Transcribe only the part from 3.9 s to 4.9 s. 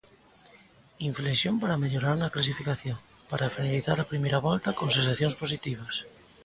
a primeira volta con